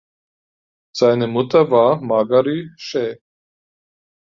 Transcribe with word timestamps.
Seine 0.95 1.27
Mutter 1.27 1.69
war 1.69 2.01
Marguerite 2.01 2.73
Chaix. 2.75 3.19